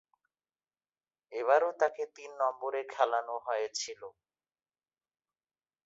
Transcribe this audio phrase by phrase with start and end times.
[1.31, 4.01] এবারও তাকে তিন নম্বরে খেলানো হয়েছিল।